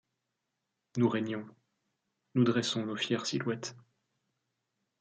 Nous 0.97 1.07
régnons; 1.07 1.45
nous 2.33 2.43
dressons 2.43 2.87
nos 2.87 2.95
fières 2.95 3.27
silhouettes 3.27 3.77